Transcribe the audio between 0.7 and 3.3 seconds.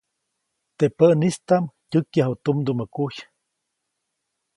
Teʼ päʼnistaʼm tyäkyaju tumdumä kuy.